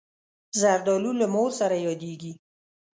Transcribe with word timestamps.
زردالو 0.61 1.11
له 1.19 1.25
مور 1.33 1.49
سره 1.59 1.75
یادېږي. 1.85 2.33